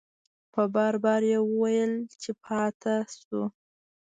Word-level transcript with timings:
په 0.53 0.61
بار 0.73 0.95
بار 1.03 1.21
یې 1.31 1.39
وویل 1.49 1.93
چې 2.21 2.31
پاتې 2.43 2.95
شو. 3.19 3.43